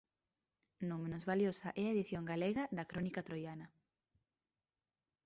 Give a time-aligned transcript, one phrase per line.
[0.89, 3.67] Non menos valiosa é a edición galega da "Crónica troiana".